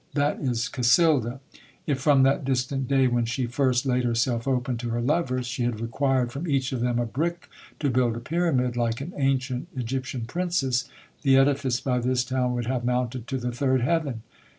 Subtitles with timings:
[0.15, 1.41] That is Casilda.
[1.85, 5.61] If from that distant day when she first laid herself open to her lovers, she
[5.61, 7.47] had required from each of them a brick
[7.79, 10.89] to build a pyramid, like an ancient Egyptian princess,
[11.21, 14.23] the edifice by this time would have mounted to the third heaven.